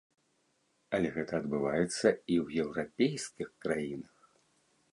[0.97, 1.91] Але гэта адбываецца
[2.31, 4.15] і ў еўрапейскіх краінах.